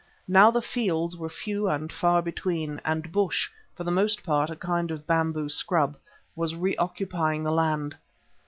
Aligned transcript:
Now 0.27 0.49
the 0.49 0.63
fields 0.63 1.15
were 1.15 1.29
few 1.29 1.69
and 1.69 1.91
far 1.93 2.23
between, 2.23 2.81
and 2.83 3.11
bush, 3.11 3.51
for 3.75 3.83
the 3.83 3.91
most 3.91 4.23
part 4.23 4.49
a 4.49 4.55
kind 4.55 4.89
of 4.89 5.05
bamboo 5.05 5.47
scrub, 5.49 5.95
was 6.35 6.55
reoccupying 6.55 7.43
the 7.43 7.53
land. 7.53 7.95